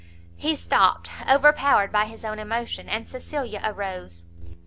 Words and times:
He 0.35 0.55
stopt, 0.55 1.11
overpowered 1.29 1.91
by 1.91 2.05
his 2.05 2.25
own 2.25 2.39
emotion, 2.39 2.89
and 2.89 3.07
Cecilia 3.07 3.61
arose. 3.63 4.25